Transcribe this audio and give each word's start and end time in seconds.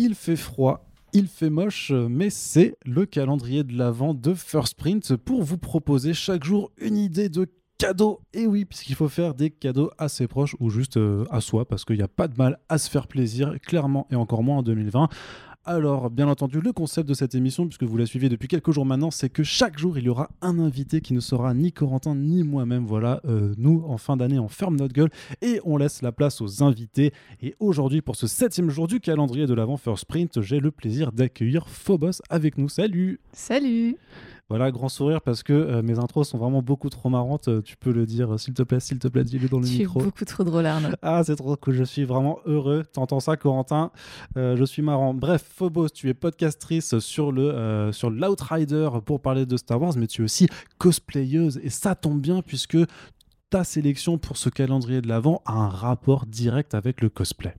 il 0.00 0.14
fait 0.14 0.36
froid, 0.36 0.86
il 1.12 1.28
fait 1.28 1.50
moche, 1.50 1.92
mais 1.92 2.30
c'est 2.30 2.74
le 2.86 3.04
calendrier 3.04 3.64
de 3.64 3.76
l'avant 3.76 4.14
de 4.14 4.32
First 4.32 4.74
Print 4.74 5.14
pour 5.14 5.42
vous 5.42 5.58
proposer 5.58 6.14
chaque 6.14 6.42
jour 6.42 6.72
une 6.78 6.96
idée 6.96 7.28
de 7.28 7.46
cadeau. 7.76 8.22
Et 8.32 8.46
oui, 8.46 8.64
puisqu'il 8.64 8.94
faut 8.94 9.10
faire 9.10 9.34
des 9.34 9.50
cadeaux 9.50 9.90
assez 9.98 10.26
proches 10.26 10.56
ou 10.58 10.70
juste 10.70 10.96
euh, 10.96 11.26
à 11.30 11.42
soi, 11.42 11.68
parce 11.68 11.84
qu'il 11.84 11.96
n'y 11.96 12.02
a 12.02 12.08
pas 12.08 12.28
de 12.28 12.36
mal 12.38 12.58
à 12.70 12.78
se 12.78 12.88
faire 12.88 13.08
plaisir, 13.08 13.60
clairement, 13.60 14.06
et 14.10 14.16
encore 14.16 14.42
moins 14.42 14.56
en 14.56 14.62
2020. 14.62 15.10
Alors, 15.66 16.08
bien 16.08 16.26
entendu, 16.26 16.62
le 16.62 16.72
concept 16.72 17.06
de 17.06 17.12
cette 17.12 17.34
émission, 17.34 17.66
puisque 17.66 17.82
vous 17.82 17.98
la 17.98 18.06
suivez 18.06 18.30
depuis 18.30 18.48
quelques 18.48 18.70
jours 18.70 18.86
maintenant, 18.86 19.10
c'est 19.10 19.28
que 19.28 19.42
chaque 19.42 19.78
jour, 19.78 19.98
il 19.98 20.04
y 20.04 20.08
aura 20.08 20.30
un 20.40 20.58
invité 20.58 21.02
qui 21.02 21.12
ne 21.12 21.20
sera 21.20 21.52
ni 21.52 21.70
Corentin 21.70 22.14
ni 22.14 22.42
moi-même. 22.44 22.86
Voilà, 22.86 23.20
euh, 23.26 23.52
nous, 23.58 23.84
en 23.86 23.98
fin 23.98 24.16
d'année, 24.16 24.38
on 24.38 24.48
ferme 24.48 24.76
notre 24.76 24.94
gueule 24.94 25.10
et 25.42 25.60
on 25.64 25.76
laisse 25.76 26.00
la 26.00 26.12
place 26.12 26.40
aux 26.40 26.62
invités. 26.62 27.12
Et 27.42 27.56
aujourd'hui, 27.60 28.00
pour 28.00 28.16
ce 28.16 28.26
septième 28.26 28.70
jour 28.70 28.88
du 28.88 29.00
calendrier 29.00 29.46
de 29.46 29.52
l'avant 29.52 29.76
First 29.76 30.04
Sprint, 30.04 30.40
j'ai 30.40 30.60
le 30.60 30.70
plaisir 30.70 31.12
d'accueillir 31.12 31.68
Phobos 31.68 32.22
avec 32.30 32.56
nous. 32.56 32.70
Salut 32.70 33.20
Salut 33.34 33.98
voilà, 34.50 34.70
grand 34.70 34.88
sourire 34.88 35.22
parce 35.22 35.42
que 35.42 35.52
euh, 35.52 35.80
mes 35.80 35.98
intros 35.98 36.28
sont 36.28 36.36
vraiment 36.36 36.60
beaucoup 36.60 36.90
trop 36.90 37.08
marrantes. 37.08 37.48
Euh, 37.48 37.62
tu 37.62 37.76
peux 37.76 37.92
le 37.92 38.04
dire, 38.04 38.38
s'il 38.38 38.52
te 38.52 38.62
plaît, 38.62 38.80
s'il 38.80 38.98
te 38.98 39.08
plaît, 39.08 39.24
dis-le 39.24 39.48
dans 39.48 39.60
le 39.60 39.66
micro. 39.66 40.00
Tu 40.00 40.04
es 40.04 40.08
beaucoup 40.10 40.24
trop 40.24 40.44
drôle, 40.44 40.66
Arnaud. 40.66 40.88
Ah, 41.02 41.22
c'est 41.24 41.36
trop 41.36 41.56
cool. 41.56 41.74
Je 41.74 41.84
suis 41.84 42.04
vraiment 42.04 42.40
heureux. 42.44 42.84
T'entends 42.92 43.20
ça, 43.20 43.36
Corentin? 43.36 43.92
Euh, 44.36 44.56
Je 44.56 44.64
suis 44.64 44.82
marrant. 44.82 45.14
Bref, 45.14 45.42
Phobos, 45.56 45.88
tu 45.88 46.08
es 46.08 46.14
podcastrice 46.14 46.98
sur 46.98 47.32
le 47.32 47.90
sur 47.92 48.10
l'Outrider 48.10 48.90
pour 49.04 49.20
parler 49.20 49.46
de 49.46 49.56
Star 49.56 49.80
Wars, 49.80 49.94
mais 49.96 50.06
tu 50.08 50.22
es 50.22 50.24
aussi 50.24 50.48
cosplayeuse 50.78 51.60
et 51.62 51.70
ça 51.70 51.94
tombe 51.94 52.20
bien 52.20 52.42
puisque 52.42 52.76
ta 53.50 53.64
sélection 53.64 54.18
pour 54.18 54.36
ce 54.36 54.48
calendrier 54.48 55.00
de 55.00 55.08
l'avant 55.08 55.42
a 55.46 55.52
un 55.52 55.68
rapport 55.68 56.26
direct 56.26 56.74
avec 56.74 57.00
le 57.00 57.08
cosplay. 57.08 57.54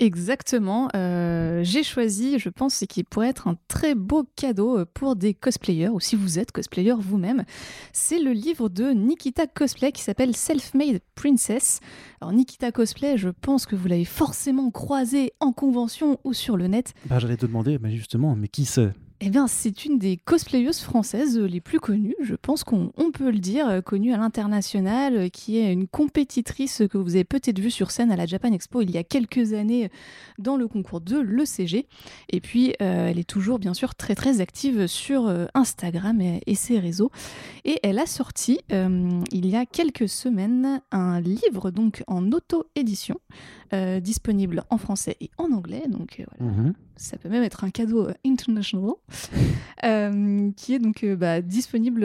Exactement. 0.00 0.88
Euh, 0.96 1.60
j'ai 1.62 1.82
choisi, 1.82 2.38
je 2.38 2.48
pense, 2.48 2.74
ce 2.74 2.86
qui 2.86 3.04
pourrait 3.04 3.28
être 3.28 3.48
un 3.48 3.56
très 3.68 3.94
beau 3.94 4.24
cadeau 4.34 4.78
euh, 4.78 4.86
pour 4.92 5.14
des 5.14 5.34
cosplayers, 5.34 5.90
ou 5.90 6.00
si 6.00 6.16
vous 6.16 6.38
êtes 6.38 6.52
cosplayer 6.52 6.94
vous-même. 6.98 7.44
C'est 7.92 8.18
le 8.18 8.32
livre 8.32 8.70
de 8.70 8.90
Nikita 8.90 9.46
Cosplay 9.46 9.92
qui 9.92 10.00
s'appelle 10.02 10.34
Self-Made 10.34 11.00
Princess. 11.14 11.80
Alors, 12.22 12.32
Nikita 12.32 12.72
Cosplay, 12.72 13.18
je 13.18 13.28
pense 13.28 13.66
que 13.66 13.76
vous 13.76 13.88
l'avez 13.88 14.06
forcément 14.06 14.70
croisé 14.70 15.32
en 15.38 15.52
convention 15.52 16.18
ou 16.24 16.32
sur 16.32 16.56
le 16.56 16.66
net. 16.66 16.94
Bah, 17.04 17.18
J'allais 17.18 17.36
te 17.36 17.44
demander, 17.44 17.78
justement, 17.90 18.34
mais 18.34 18.48
qui 18.48 18.64
c'est? 18.64 18.92
Eh 19.22 19.28
bien, 19.28 19.46
c'est 19.46 19.84
une 19.84 19.98
des 19.98 20.16
cosplayeuses 20.16 20.80
françaises 20.80 21.38
les 21.38 21.60
plus 21.60 21.78
connues, 21.78 22.16
je 22.22 22.34
pense 22.34 22.64
qu'on 22.64 22.90
peut 23.12 23.30
le 23.30 23.38
dire, 23.38 23.68
euh, 23.68 23.80
connue 23.82 24.14
à 24.14 24.16
l'international, 24.16 25.14
euh, 25.14 25.28
qui 25.28 25.58
est 25.58 25.70
une 25.70 25.86
compétitrice 25.86 26.82
que 26.90 26.96
vous 26.96 27.16
avez 27.16 27.24
peut-être 27.24 27.58
vue 27.58 27.70
sur 27.70 27.90
scène 27.90 28.10
à 28.10 28.16
la 28.16 28.24
Japan 28.24 28.50
Expo 28.50 28.80
il 28.80 28.90
y 28.90 28.96
a 28.96 29.04
quelques 29.04 29.52
années 29.52 29.90
dans 30.38 30.56
le 30.56 30.66
concours 30.68 31.02
de 31.02 31.18
l'ECG. 31.18 31.86
Et 32.30 32.40
puis, 32.40 32.72
euh, 32.80 33.08
elle 33.08 33.18
est 33.18 33.28
toujours, 33.28 33.58
bien 33.58 33.74
sûr, 33.74 33.94
très 33.94 34.14
très 34.14 34.40
active 34.40 34.86
sur 34.86 35.30
Instagram 35.52 36.20
et, 36.20 36.54
ses 36.54 36.78
réseaux. 36.78 37.10
Et 37.66 37.78
elle 37.82 37.98
a 37.98 38.06
sorti, 38.06 38.60
il 38.70 39.46
y 39.46 39.56
a 39.56 39.66
quelques 39.66 40.08
semaines, 40.08 40.80
un 40.92 41.20
livre 41.20 41.70
donc 41.70 42.02
en 42.06 42.32
auto-édition 42.32 43.18
euh, 43.72 44.00
disponible 44.00 44.64
en 44.68 44.78
français 44.78 45.16
et 45.20 45.30
en 45.38 45.52
anglais. 45.52 45.84
Donc 45.88 46.18
euh, 46.18 46.24
voilà, 46.38 46.52
mhm. 46.52 46.74
ça 46.96 47.16
peut 47.18 47.28
même 47.28 47.44
être 47.44 47.62
un 47.62 47.70
cadeau 47.70 48.08
euh, 48.08 48.14
international, 48.26 48.94
qui 50.56 50.74
est 50.74 50.80
donc 50.80 51.04
bah, 51.04 51.40
disponible 51.40 52.04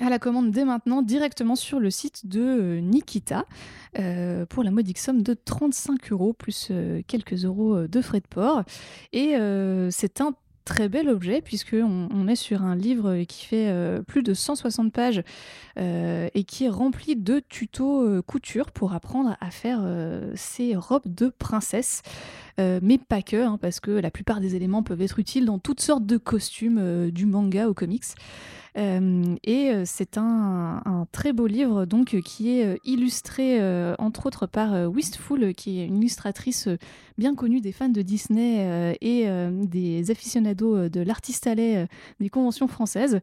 à 0.00 0.10
la 0.10 0.18
commande 0.20 0.52
dès 0.52 0.64
maintenant 0.64 1.02
directement 1.02 1.56
sur 1.56 1.80
le 1.80 1.90
site 1.90 2.28
de 2.28 2.78
Nikita 2.80 3.46
pour 4.48 4.62
la 4.62 4.70
modique 4.70 4.98
somme 4.98 5.22
de 5.22 5.34
35 5.34 6.12
euros 6.12 6.32
plus 6.32 6.70
quelques 7.06 7.44
euros 7.44 7.86
de 7.86 8.00
frais 8.00 8.20
de 8.20 8.26
port. 8.26 8.62
Et 9.12 9.34
c'est 9.90 10.20
un 10.20 10.34
très 10.64 10.88
bel 10.88 11.08
objet 11.08 11.40
puisqu'on 11.40 12.08
on 12.10 12.28
est 12.28 12.36
sur 12.36 12.62
un 12.62 12.74
livre 12.74 13.22
qui 13.24 13.44
fait 13.44 13.68
euh, 13.68 14.02
plus 14.02 14.22
de 14.22 14.34
160 14.34 14.92
pages 14.92 15.22
euh, 15.78 16.28
et 16.34 16.44
qui 16.44 16.64
est 16.64 16.68
rempli 16.70 17.16
de 17.16 17.40
tutos 17.40 18.02
euh, 18.02 18.22
couture 18.22 18.70
pour 18.70 18.94
apprendre 18.94 19.36
à 19.40 19.50
faire 19.50 19.82
ces 20.34 20.74
robes 20.76 21.02
de 21.06 21.28
princesse. 21.28 22.02
Mais 22.58 22.98
pas 22.98 23.22
que, 23.22 23.36
hein, 23.36 23.58
parce 23.60 23.80
que 23.80 23.90
la 23.90 24.10
plupart 24.10 24.40
des 24.40 24.54
éléments 24.56 24.82
peuvent 24.82 25.02
être 25.02 25.18
utiles 25.18 25.44
dans 25.44 25.58
toutes 25.58 25.80
sortes 25.80 26.06
de 26.06 26.16
costumes, 26.16 27.10
du 27.10 27.26
manga 27.26 27.68
au 27.68 27.74
comics. 27.74 28.04
Euh, 28.76 29.36
et 29.44 29.70
euh, 29.70 29.82
c'est 29.86 30.18
un, 30.18 31.06
très 31.12 31.32
beau 31.32 31.46
livre 31.46 31.84
donc 31.84 32.20
qui 32.22 32.58
est 32.58 32.66
euh, 32.66 32.76
illustré 32.84 33.60
entre 33.98 34.26
autres 34.26 34.46
par 34.46 34.90
Wistful, 34.90 35.54
qui 35.54 35.80
est 35.80 35.86
une 35.86 35.98
illustratrice 35.98 36.68
bien 37.18 37.34
connue 37.34 37.60
des 37.60 37.72
fans 37.72 37.88
de 37.88 38.02
Disney 38.02 38.96
et 39.00 39.26
des 39.66 40.10
aficionados 40.10 40.88
de 40.88 41.00
l'artiste 41.00 41.46
allais 41.46 41.86
des 42.20 42.28
conventions 42.28 42.68
françaises. 42.68 43.20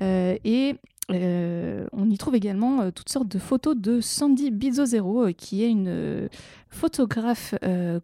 et 0.00 0.76
on 1.10 2.10
y 2.10 2.18
trouve 2.18 2.34
également 2.34 2.90
toutes 2.90 3.08
sortes 3.08 3.28
de 3.28 3.38
photos 3.38 3.76
de 3.76 4.00
Sandy 4.00 4.50
Bizozero, 4.50 5.28
qui 5.36 5.62
est 5.62 5.70
une 5.70 6.28
photographe 6.68 7.54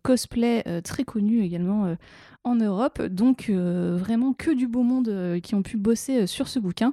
cosplay 0.02 0.64
très 0.82 1.04
connue 1.04 1.42
également 1.42 1.96
en 2.44 2.56
Europe. 2.56 3.02
Donc 3.02 3.46
euh, 3.48 3.96
vraiment 3.98 4.32
que 4.32 4.50
du 4.50 4.66
beau 4.66 4.82
monde 4.82 5.08
euh, 5.08 5.40
qui 5.40 5.54
ont 5.54 5.62
pu 5.62 5.76
bosser 5.76 6.22
euh, 6.22 6.26
sur 6.26 6.48
ce 6.48 6.58
bouquin. 6.58 6.92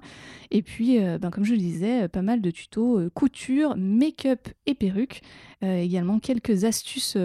Et 0.51 0.61
puis, 0.61 0.99
ben, 0.99 1.29
comme 1.29 1.43
je 1.43 1.51
le 1.51 1.57
disais, 1.57 2.07
pas 2.07 2.21
mal 2.21 2.41
de 2.41 2.51
tutos 2.51 3.09
couture, 3.13 3.75
make-up 3.75 4.47
et 4.65 4.75
perruque. 4.75 5.21
également 5.61 6.19
quelques 6.19 6.63
astuces 6.63 7.17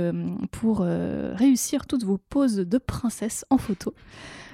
pour 0.50 0.81
réussir 0.81 1.87
toutes 1.87 2.03
vos 2.03 2.19
poses 2.19 2.56
de 2.56 2.78
princesse 2.78 3.44
en 3.49 3.59
photo. 3.59 3.94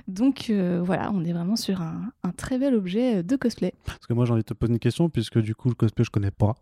Donc 0.08 0.50
voilà, 0.50 1.10
on 1.12 1.24
est 1.24 1.32
vraiment 1.32 1.56
sur 1.56 1.82
un, 1.82 2.10
un, 2.22 2.32
très 2.32 2.58
bel 2.58 2.74
objet 2.74 3.22
de 3.22 3.36
cosplay. 3.36 3.74
Parce 3.84 4.06
que 4.06 4.14
moi 4.14 4.24
j'ai 4.24 4.32
envie 4.32 4.42
de 4.42 4.46
te 4.46 4.54
poser 4.54 4.72
une 4.72 4.78
question, 4.78 5.08
puisque 5.08 5.38
du 5.38 5.54
coup 5.54 5.69
le 5.69 5.74
cosplay 5.74 6.04
je 6.04 6.10
connais 6.10 6.30
pas. 6.30 6.56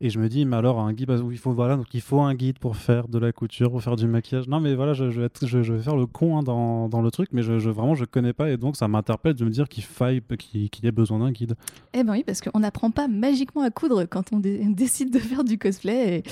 Et 0.00 0.10
je 0.10 0.18
me 0.18 0.28
dis, 0.28 0.44
mais 0.44 0.56
alors 0.56 0.80
un 0.80 0.92
guide, 0.92 1.12
il 1.30 1.38
faut 1.38 1.52
voilà, 1.52 1.76
donc 1.76 1.86
il 1.94 2.00
faut 2.00 2.20
un 2.20 2.34
guide 2.34 2.58
pour 2.58 2.76
faire 2.76 3.08
de 3.08 3.18
la 3.18 3.32
couture, 3.32 3.70
pour 3.70 3.82
faire 3.82 3.96
du 3.96 4.06
maquillage. 4.06 4.48
Non, 4.48 4.60
mais 4.60 4.74
voilà, 4.74 4.92
je, 4.92 5.10
je 5.10 5.20
vais, 5.20 5.28
je, 5.42 5.72
vais 5.72 5.82
faire 5.82 5.96
le 5.96 6.06
con 6.06 6.38
hein, 6.38 6.42
dans, 6.42 6.88
dans, 6.88 7.02
le 7.02 7.10
truc, 7.10 7.30
mais 7.32 7.42
je, 7.42 7.58
je, 7.58 7.70
vraiment 7.70 7.94
je 7.94 8.04
connais 8.04 8.32
pas 8.32 8.50
et 8.50 8.56
donc 8.56 8.76
ça 8.76 8.88
m'interpelle 8.88 9.34
de 9.34 9.44
me 9.44 9.50
dire 9.50 9.68
qu'il 9.68 9.84
faille, 9.84 10.20
qu'il 10.38 10.84
y 10.84 10.86
ait 10.86 10.92
besoin 10.92 11.18
d'un 11.18 11.30
guide. 11.30 11.54
Eh 11.92 12.02
ben 12.04 12.12
oui, 12.12 12.24
parce 12.24 12.40
qu'on 12.40 12.60
n'apprend 12.60 12.90
pas 12.90 13.08
magiquement 13.08 13.62
à 13.62 13.70
coudre 13.70 14.04
quand 14.04 14.32
on, 14.32 14.40
décide 14.74 15.12
de 15.12 15.18
faire 15.18 15.44
du 15.44 15.58
cosplay 15.58 16.22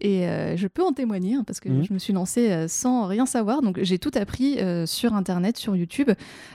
et, 0.00 0.18
et 0.22 0.28
euh, 0.28 0.56
je 0.56 0.66
peux 0.68 0.82
en 0.82 0.92
témoigner 0.92 1.34
hein, 1.34 1.44
parce 1.46 1.60
que 1.60 1.68
mmh. 1.68 1.84
je 1.84 1.92
me 1.92 1.98
suis 1.98 2.12
lancée 2.12 2.50
euh, 2.50 2.68
sans 2.68 3.06
rien 3.06 3.26
savoir, 3.26 3.62
donc 3.62 3.78
j'ai 3.82 3.98
tout 3.98 4.12
appris 4.14 4.58
euh, 4.58 4.86
sur 4.86 5.14
internet, 5.14 5.56
sur 5.56 5.76
YouTube, 5.76 6.10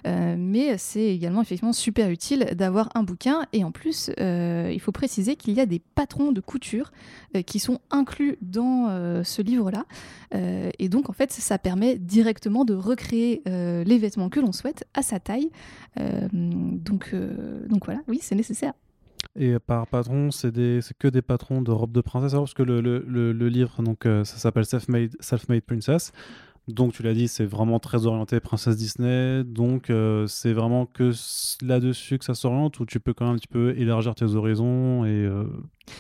mais 0.06 0.78
c'est 0.78 1.14
également 1.14 1.42
effectivement 1.42 1.74
super 1.74 2.10
utile 2.10 2.48
d'avoir 2.56 2.90
un 2.96 3.04
bouquin 3.04 3.46
et 3.54 3.64
en 3.64 3.72
plus 3.72 4.10
il 4.18 4.80
faut 4.80 4.92
préciser 4.92 5.36
qu'il 5.36 5.54
y 5.54 5.60
a 5.60 5.66
des 5.66 5.80
patrons 5.80 6.27
de 6.32 6.42
couture 6.42 6.92
euh, 7.36 7.42
qui 7.42 7.60
sont 7.60 7.80
inclus 7.92 8.38
dans 8.42 8.88
euh, 8.90 9.24
ce 9.24 9.42
livre-là. 9.42 9.86
Euh, 10.34 10.70
et 10.80 10.90
donc, 10.90 11.10
en 11.10 11.14
fait, 11.14 11.32
ça 11.32 11.58
permet 11.58 11.98
directement 11.98 12.66
de 12.66 12.74
recréer 12.74 13.42
les 13.46 13.98
vêtements 13.98 14.30
que 14.30 14.40
l'on 14.40 14.52
souhaite 14.52 14.86
à 14.94 15.02
sa 15.02 15.20
taille. 15.20 15.50
donc, 16.34 17.14
donc 17.70 17.86
voilà, 17.86 18.02
oui, 18.08 18.20
c'est 18.22 18.36
nécessaire. 18.36 18.74
Et 19.36 19.58
par 19.60 19.88
patron, 19.88 20.32
c'est 20.32 20.52
que 21.00 21.08
des 21.08 21.22
patrons 21.22 21.62
de 21.62 21.72
robes 21.72 21.92
de 21.92 22.02
princesse. 22.02 22.34
Alors, 22.34 22.46
parce 22.46 22.54
que 22.54 22.64
le, 22.64 22.82
le, 22.82 23.50
livre, 23.50 23.82
donc, 23.82 24.04
ça 24.04 24.26
s'appelle 24.26 24.66
Self-Made 24.66 25.16
Self 25.20 25.48
-Made 25.48 25.62
Princess. 25.62 26.12
Donc 26.68 26.92
tu 26.92 27.02
l'as 27.02 27.14
dit, 27.14 27.30
c'est 27.30 27.46
vraiment 27.46 27.80
très 27.80 28.06
orienté 28.06 28.42
princesse 28.42 28.76
Disney. 28.76 29.44
Donc 29.46 29.92
c'est 30.28 30.54
vraiment 30.54 30.86
que 30.86 31.12
là-dessus 31.62 32.18
que 32.18 32.26
ça 32.26 32.34
s'oriente 32.34 32.80
ou 32.80 32.86
tu 32.86 33.00
peux 33.00 33.14
quand 33.14 33.26
même 33.26 33.36
un 33.36 33.38
petit 33.38 33.48
peu 33.48 33.74
élargir 33.78 34.16
tes 34.16 34.36
horizons 34.36 35.06
et 35.06 35.30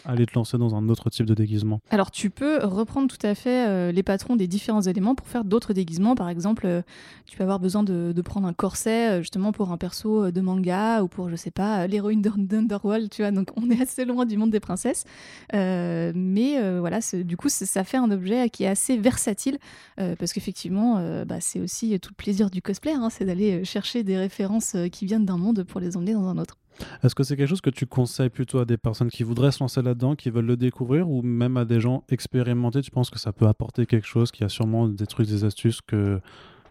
aller 0.05 0.25
te 0.25 0.33
lancer 0.33 0.57
dans 0.57 0.75
un 0.75 0.89
autre 0.89 1.09
type 1.09 1.25
de 1.25 1.33
déguisement. 1.33 1.79
Alors 1.89 2.11
tu 2.11 2.29
peux 2.29 2.59
reprendre 2.63 3.07
tout 3.07 3.25
à 3.25 3.35
fait 3.35 3.67
euh, 3.67 3.91
les 3.91 4.03
patrons 4.03 4.35
des 4.35 4.47
différents 4.47 4.81
éléments 4.81 5.15
pour 5.15 5.27
faire 5.27 5.43
d'autres 5.43 5.73
déguisements. 5.73 6.15
Par 6.15 6.29
exemple, 6.29 6.83
tu 7.25 7.37
peux 7.37 7.43
avoir 7.43 7.59
besoin 7.59 7.83
de, 7.83 8.13
prendre 8.21 8.47
un 8.47 8.53
corset 8.53 9.21
justement 9.21 9.53
pour 9.53 9.71
un 9.71 9.77
perso 9.77 10.31
de 10.31 10.41
manga 10.41 11.01
ou 11.01 11.07
pour 11.07 11.29
je 11.29 11.35
sais 11.37 11.51
pas 11.51 11.87
l'héroïne 11.87 12.21
d'Underworld. 12.21 13.09
Tu 13.09 13.21
vois, 13.21 13.31
donc 13.31 13.51
on 13.55 13.69
est 13.69 13.81
assez 13.81 14.03
loin 14.03 14.25
du 14.25 14.37
monde 14.37 14.49
des 14.49 14.59
princesses. 14.59 15.05
mais 15.53 16.79
voilà, 16.79 16.99
du 17.13 17.37
coup 17.37 17.47
ça 17.49 17.83
fait 17.83 17.97
un 17.97 18.11
objet 18.11 18.49
qui 18.49 18.63
est 18.63 18.67
assez 18.67 18.97
versatile 18.97 19.59
parce 19.95 20.33
qu'effectivement 20.33 20.47
effectivement, 20.57 20.97
euh, 20.97 21.23
bah, 21.23 21.39
c'est 21.39 21.59
aussi 21.59 21.99
tout 21.99 22.09
le 22.09 22.15
plaisir 22.15 22.49
du 22.49 22.63
cosplay, 22.63 22.93
hein, 22.93 23.09
c'est 23.11 23.25
d'aller 23.25 23.59
euh, 23.59 23.63
chercher 23.63 24.03
des 24.03 24.17
références 24.17 24.73
euh, 24.75 24.87
qui 24.87 25.05
viennent 25.05 25.25
d'un 25.25 25.37
monde 25.37 25.63
pour 25.63 25.79
les 25.79 25.95
emmener 25.95 26.13
dans 26.13 26.27
un 26.27 26.37
autre. 26.37 26.57
Est-ce 27.03 27.15
que 27.15 27.23
c'est 27.23 27.35
quelque 27.35 27.49
chose 27.49 27.61
que 27.61 27.69
tu 27.69 27.85
conseilles 27.85 28.29
plutôt 28.29 28.59
à 28.59 28.65
des 28.65 28.77
personnes 28.77 29.09
qui 29.09 29.23
voudraient 29.23 29.51
se 29.51 29.59
lancer 29.59 29.81
là-dedans, 29.81 30.15
qui 30.15 30.29
veulent 30.29 30.45
le 30.45 30.57
découvrir, 30.57 31.09
ou 31.09 31.21
même 31.21 31.57
à 31.57 31.65
des 31.65 31.79
gens 31.79 32.03
expérimentés 32.09 32.81
Tu 32.81 32.91
penses 32.91 33.09
que 33.09 33.19
ça 33.19 33.33
peut 33.33 33.47
apporter 33.47 33.85
quelque 33.85 34.07
chose, 34.07 34.31
qui 34.31 34.43
a 34.43 34.49
sûrement 34.49 34.87
des 34.87 35.07
trucs, 35.07 35.27
des 35.27 35.43
astuces 35.43 35.81
que, 35.81 36.19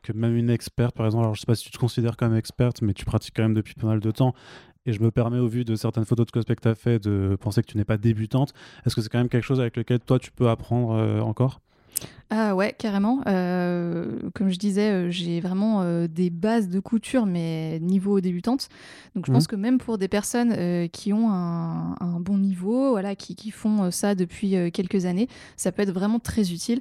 que 0.03 0.13
même 0.13 0.37
une 0.37 0.51
experte, 0.51 0.95
par 0.95 1.07
exemple, 1.07 1.25
alors 1.25 1.35
je 1.35 1.41
sais 1.41 1.47
pas 1.47 1.55
si 1.55 1.65
tu 1.65 1.71
te 1.71 1.79
considères 1.79 2.17
comme 2.17 2.35
experte, 2.37 2.83
mais 2.83 2.95
tu 2.95 3.05
pratiques 3.05 3.35
quand 3.37 3.43
même 3.43 3.55
depuis 3.55 3.75
pas 3.75 3.87
mal 3.87 4.01
de 4.01 4.11
temps, 4.11 4.35
et 4.87 4.93
je 4.93 5.03
me 5.03 5.11
permets, 5.11 5.39
au 5.39 5.49
vu 5.49 5.65
de 5.65 5.75
certaines 5.75 6.05
photos 6.05 6.27
de 6.27 6.31
cosplay 6.31 6.55
que 6.55 6.63
tu 6.63 6.69
as 6.69 6.75
fait, 6.77 7.03
de 7.03 7.37
penser 7.41 7.63
que 7.63 7.67
tu 7.67 7.77
n'es 7.77 7.85
pas 7.85 7.99
débutante. 7.99 8.53
Est-ce 8.85 8.95
que 8.95 9.01
c'est 9.01 9.09
quand 9.09 9.19
même 9.19 9.29
quelque 9.29 9.45
chose 9.45 9.61
avec 9.61 9.77
lequel 9.77 9.99
toi 9.99 10.19
tu 10.21 10.31
peux 10.31 10.49
apprendre 10.49 11.23
encore? 11.25 11.61
Ah 12.29 12.57
ouais, 12.57 12.75
carrément. 12.77 13.21
Euh, 13.29 14.19
comme 14.35 14.49
je 14.51 14.59
disais, 14.59 14.91
euh, 14.91 15.11
j'ai 15.13 15.39
vraiment 15.41 15.83
euh, 15.83 16.09
des 16.09 16.29
bases 16.29 16.69
de 16.69 16.81
couture, 16.81 17.25
mais 17.25 17.79
niveau 17.81 18.21
débutante. 18.21 18.69
Donc 19.15 19.27
je 19.27 19.33
pense 19.33 19.45
Mhm. 19.45 19.49
que 19.49 19.57
même 19.57 19.79
pour 19.79 19.97
des 19.97 20.09
personnes 20.09 20.89
qui 20.89 21.13
ont 21.13 21.31
un, 21.31 21.95
un 22.01 22.19
bon 22.19 22.37
niveau, 22.37 22.91
voilà, 22.91 23.15
qui, 23.15 23.37
qui 23.37 23.53
font 23.53 23.93
ça 23.93 24.17
depuis 24.17 24.57
quelques 24.73 25.07
années, 25.07 25.29
ça 25.57 25.71
peut 25.71 25.83
être 25.83 25.93
vraiment 25.93 26.19
très 26.19 26.51
utile. 26.53 26.81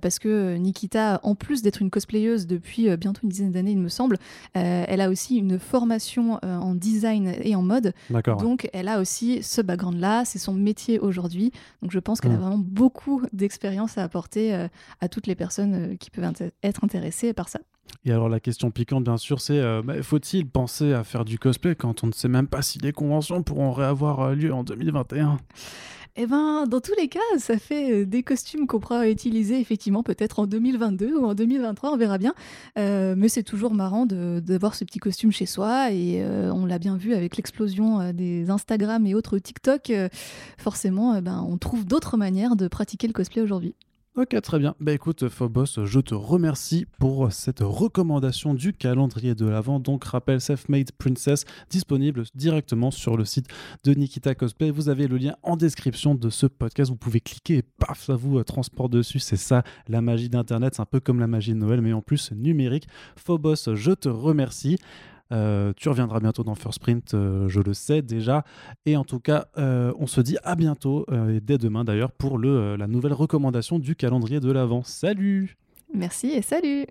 parce 0.00 0.18
que 0.18 0.56
Nikita, 0.56 1.20
en 1.22 1.34
plus 1.34 1.60
d'être 1.62 1.82
une 1.82 1.90
cosplayeuse 1.90 2.46
depuis 2.46 2.88
bientôt 2.96 3.20
une 3.22 3.28
dizaine 3.28 3.52
d'années, 3.52 3.72
il 3.72 3.78
me 3.78 3.88
semble, 3.90 4.16
elle 4.54 5.00
a 5.02 5.10
aussi 5.10 5.36
une 5.36 5.58
formation 5.58 6.40
en 6.42 6.74
design 6.74 7.34
et 7.42 7.54
en 7.54 7.62
mode. 7.62 7.92
Donc, 8.40 8.68
elle 8.72 8.88
a 8.88 8.98
aussi 9.00 9.42
ce 9.42 9.60
background-là, 9.60 10.24
c'est 10.24 10.38
son 10.38 10.54
métier 10.54 10.98
aujourd'hui. 10.98 11.52
Donc, 11.82 11.90
je 11.92 11.98
pense 11.98 12.20
qu'elle 12.20 12.32
a 12.32 12.36
Mm. 12.36 12.40
vraiment 12.40 12.58
beaucoup 12.58 13.22
d'expérience 13.32 13.98
à 13.98 14.02
apporter 14.02 14.55
euh, 14.56 14.68
à 15.00 15.08
toutes 15.08 15.26
les 15.26 15.34
personnes 15.34 15.74
euh, 15.92 15.96
qui 15.96 16.10
peuvent 16.10 16.24
inté- 16.24 16.50
être 16.62 16.82
intéressées 16.84 17.32
par 17.32 17.48
ça. 17.48 17.60
Et 18.04 18.10
alors 18.10 18.28
la 18.28 18.40
question 18.40 18.70
piquante, 18.70 19.04
bien 19.04 19.16
sûr, 19.16 19.40
c'est 19.40 19.58
euh, 19.60 19.82
bah, 19.82 20.02
faut-il 20.02 20.46
penser 20.48 20.92
à 20.92 21.04
faire 21.04 21.24
du 21.24 21.38
cosplay 21.38 21.74
quand 21.76 22.02
on 22.02 22.08
ne 22.08 22.12
sait 22.12 22.28
même 22.28 22.48
pas 22.48 22.62
si 22.62 22.78
les 22.78 22.92
conventions 22.92 23.42
pourront 23.42 23.72
réavoir 23.72 24.34
lieu 24.34 24.52
en 24.52 24.64
2021 24.64 25.38
Eh 26.16 26.26
ben, 26.26 26.64
dans 26.66 26.80
tous 26.80 26.94
les 26.98 27.06
cas, 27.08 27.20
ça 27.38 27.58
fait 27.58 28.04
des 28.06 28.22
costumes 28.24 28.66
qu'on 28.66 28.80
pourra 28.80 29.08
utiliser 29.08 29.60
effectivement 29.60 30.02
peut-être 30.02 30.38
en 30.40 30.46
2022 30.46 31.14
ou 31.16 31.26
en 31.26 31.34
2023, 31.34 31.92
on 31.92 31.96
verra 31.96 32.18
bien. 32.18 32.34
Euh, 32.78 33.14
mais 33.16 33.28
c'est 33.28 33.42
toujours 33.44 33.74
marrant 33.74 34.04
de, 34.06 34.40
de 34.44 34.58
voir 34.58 34.74
ce 34.74 34.84
petit 34.84 34.98
costume 34.98 35.30
chez 35.30 35.46
soi 35.46 35.92
et 35.92 36.22
euh, 36.22 36.50
on 36.52 36.64
l'a 36.66 36.78
bien 36.80 36.96
vu 36.96 37.14
avec 37.14 37.36
l'explosion 37.36 38.12
des 38.12 38.50
Instagram 38.50 39.06
et 39.06 39.14
autres 39.14 39.38
TikTok. 39.38 39.90
euh, 39.90 40.08
forcément, 40.58 41.14
euh, 41.14 41.20
ben, 41.20 41.44
on 41.48 41.56
trouve 41.58 41.84
d'autres 41.84 42.16
manières 42.16 42.56
de 42.56 42.66
pratiquer 42.66 43.06
le 43.06 43.12
cosplay 43.12 43.42
aujourd'hui. 43.42 43.74
Ok, 44.16 44.40
très 44.40 44.58
bien. 44.58 44.74
Bah 44.80 44.94
écoute, 44.94 45.28
Phobos, 45.28 45.84
je 45.84 46.00
te 46.00 46.14
remercie 46.14 46.86
pour 46.98 47.30
cette 47.30 47.60
recommandation 47.60 48.54
du 48.54 48.72
calendrier 48.72 49.34
de 49.34 49.44
l'Avent. 49.44 49.78
Donc, 49.78 50.04
rappel 50.04 50.40
Self-Made 50.40 50.92
Princess, 50.92 51.44
disponible 51.68 52.22
directement 52.34 52.90
sur 52.90 53.18
le 53.18 53.26
site 53.26 53.48
de 53.84 53.92
Nikita 53.92 54.34
Cosplay. 54.34 54.70
Vous 54.70 54.88
avez 54.88 55.06
le 55.06 55.18
lien 55.18 55.36
en 55.42 55.58
description 55.58 56.14
de 56.14 56.30
ce 56.30 56.46
podcast. 56.46 56.90
Vous 56.90 56.96
pouvez 56.96 57.20
cliquer 57.20 57.58
et 57.58 57.62
paf, 57.62 58.04
ça 58.04 58.16
vous 58.16 58.38
euh, 58.38 58.42
transporte 58.42 58.90
dessus. 58.90 59.18
C'est 59.18 59.36
ça, 59.36 59.64
la 59.86 60.00
magie 60.00 60.30
d'Internet. 60.30 60.76
C'est 60.76 60.82
un 60.82 60.86
peu 60.86 61.00
comme 61.00 61.20
la 61.20 61.26
magie 61.26 61.52
de 61.52 61.58
Noël, 61.58 61.82
mais 61.82 61.92
en 61.92 62.00
plus 62.00 62.32
numérique. 62.32 62.88
Phobos, 63.16 63.74
je 63.74 63.92
te 63.92 64.08
remercie. 64.08 64.78
Euh, 65.32 65.72
tu 65.76 65.88
reviendras 65.88 66.20
bientôt 66.20 66.44
dans 66.44 66.54
First 66.54 66.78
Print, 66.78 67.14
euh, 67.14 67.48
je 67.48 67.60
le 67.60 67.74
sais 67.74 68.02
déjà. 68.02 68.44
Et 68.84 68.96
en 68.96 69.04
tout 69.04 69.20
cas, 69.20 69.46
euh, 69.58 69.92
on 69.98 70.06
se 70.06 70.20
dit 70.20 70.36
à 70.44 70.54
bientôt, 70.54 71.06
et 71.28 71.40
dès 71.40 71.58
demain 71.58 71.84
d'ailleurs, 71.84 72.12
pour 72.12 72.38
le, 72.38 72.76
la 72.76 72.86
nouvelle 72.86 73.12
recommandation 73.12 73.78
du 73.78 73.96
calendrier 73.96 74.40
de 74.40 74.50
l'Avent. 74.50 74.82
Salut 74.82 75.56
Merci 75.94 76.28
et 76.28 76.42
salut 76.42 76.86